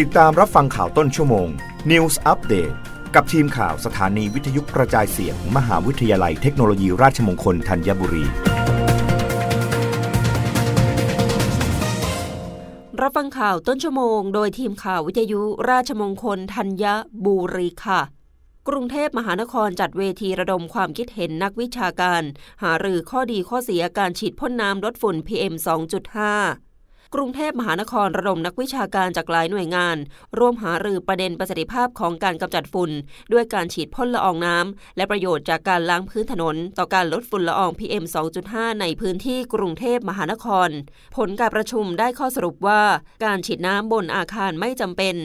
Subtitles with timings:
[0.00, 1.48] ติดตามรับฟังข่าวต้นชั่วโมง
[1.90, 2.74] News Update
[3.14, 8.24] กับทีมข่าวสถานีวิทยุกระจายเสียงมมหาวิทยาลัยเทคโนโลยีราชมงคลธัญบุรี
[13.00, 16.84] รับฟังข่าวต้นชั่วโมง โดยทีมข่าววิทยุราชมงคลธัญ
[17.24, 18.00] บุรีค่ะ
[18.68, 22.22] กรุงเทพมหานครจัดเวทีระดมความคิดเห็นนักวิชาการ
[22.62, 26.71] หารือข้อดีข้อเสียการฉีดพ่นน้ำลดฝุ่น PM 2.5
[27.16, 29.96] กรุงเทพมหานครระดมนักวิชาการจากหลายหน่วยงาน
[30.38, 32.90] ร่วมหารือประเด็นประสิทธิภาพของการกำจัดฝุ่น
[33.32, 38.04] ด้วยการฉีดพ่นละอองน้ำ และประโยชน์จากการล้างพื้นถนน ต่อการลดฝุ่นละออง PM
[38.42, 40.68] 2.5 ในพื้นที่กรุงเทพมหานคร
[41.16, 42.82] ผลการประชุมได้ข้อสรุปว่า
[43.24, 45.16] การฉีดน้ำบนอาคารไม่จำเป็น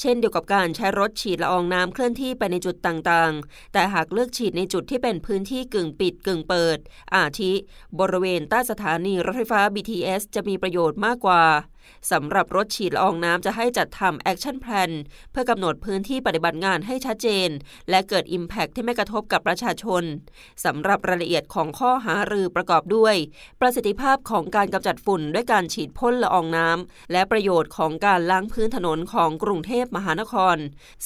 [0.00, 6.78] เช่นเดียวกับการใช้รถฉีดละอองน้ำเคลื่อนที่ไปในจุดต่างๆ แต่หากเลือกฉีดในจุดที่เป็นพื้นที่กึ่งปิดกึ่งเปิด
[7.14, 7.52] อาทิ
[8.00, 11.42] บริเวณใต้สถานีรถไฟฟ้า BTS จะมีประโยชน์มากกว่า
[12.12, 14.90] สำหรับรถฉีดละอองน้ำจะให้จัดทำ action plan
[15.30, 17.48] เพื่อกำหนดพื้นที่ปฏิบัติงานให้ชัดเจน
[17.90, 20.02] และเกิด Impact ที่ไม่กระทบกับประชาชน
[20.64, 23.14] สำหรับรายละเอียดของข้อหารือประกอบด้วย
[23.60, 30.56] ประสิทธิภาพของการกำจัดฝุ่นด้วยการฉีดพ่นละอองน้ำและประโยชน์ของการล้างพื้นถนนของกรุงเทพมหานคร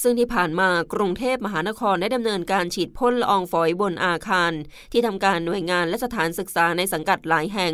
[0.01, 4.51] ซึ่งที่ผ่านมากรุงเทพมหานครได้ดำเนินการฉีดพ่นละอองฝอยบนอาคาร
[4.91, 7.73] ที่ทำการหน่วยงานและสถานศึกษาในสังกัดหลายแห่ง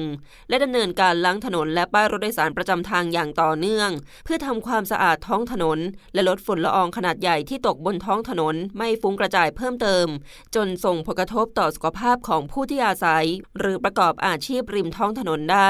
[0.49, 5.79] และดำเนินการล้างถนนและป้ายรถโดยสารประจำทางอย่างต่อเนื่ององ เพื่อทำความสะอาดท้องถนน
[6.13, 10.07] และลดฝุ่นละอองขนาดใหญ่ที่ตกบนท้องถนนไม่ฟุ้งกระจายเพิ่มเติม
[10.55, 13.25] จนส่งผลกระทบต่อสุขภาพของผู้ที่อาศัย
[13.57, 15.69] หรือประกอบอาชีพริมท้องถนนได้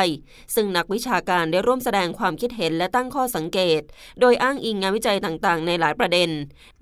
[0.55, 3.81] ซึ่งนักวิชาการได้ร่วมแสดงความคิดเห็นและตั้งข้อสังเกต
[4.20, 6.30] โดยอ้างอิงงานวิจัยต่างๆ ในหลายประเด็น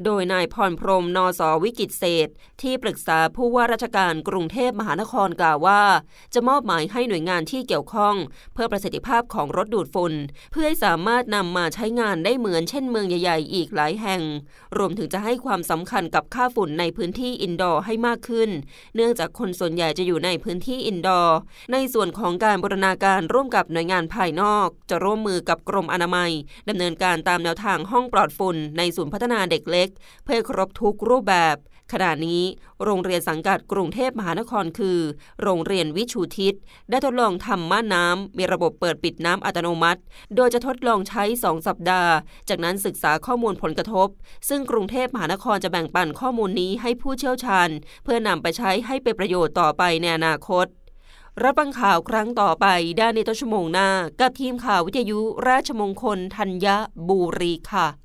[0.05, 1.41] โดยนายพรพรหม ณ.ส.
[1.63, 2.27] วิกิตเศรษฐ์
[2.61, 5.81] ที่ปรึกษาผู้ว่าราชการกรุงเทพมหานครกล่าวว่า
[6.33, 8.16] จะมอบหมายให้หน่วยงานที่เกี่ยวข้อง
[8.53, 10.13] เพิ่มประสิทธิภาพของรถดูดฝุ่น
[10.52, 14.22] เพื่อให้สามารถนำมาใช้งานได้เหมือนเช่นเมืองใหญ่ๆ อีกหลายแห่ง
[14.78, 18.50] รวมถึงจะให้ความสำคัญกับค่าฝุ่นในพื้นที่ indoor ให้มากขึ้น
[18.95, 21.38] เนื่องจากคนส่วนใหญ่จะอยู่ในพื้นที่ indoor
[21.74, 26.31] ในส่วนของการบูรณาการร่วมกับหน่วยงานภายนอก จะร่วมมือกับกรมอนามัย
[26.69, 29.90] ดำเนินการตามแนวทางห้องปลอดฝุ่นในศูนย์พัฒนาเด็กเล็ก
[30.24, 31.56] เพื่อครบทุกรูปแบบ
[31.91, 32.41] ขณะนี้
[32.84, 35.00] โรงเรียนสังกัดกรุงเทพมหานครคือ
[35.41, 36.53] โรงเรียนวิชูทิศ
[36.90, 40.01] ได้ทดลองทำม่านน้ำมีระบบเปิดปิดน้ำอัตโนมัติ
[40.35, 42.12] โดยจะทดลองใช้ 2 สัปดาห์
[42.50, 44.07] จากนั้นศึกษาข้อมูลผลกระทบ
[44.50, 47.69] ซึ่งกรุงเทพมหานครจะแบ่งปันข้อมูลนี้ให้ผู้เชี่ยวชาญ
[48.03, 50.68] เพื่อนำไปใช้ให้เป็นประโยชน์ต่อไปในอนาคต
[51.44, 52.66] รับฟังข่าวครั้งต่อไป
[52.97, 56.68] ได้ในต้นชั่วโมงหน้า กับทีมข่าววิทยุราชมงคลธัญ
[57.09, 58.04] บุรีค่ะ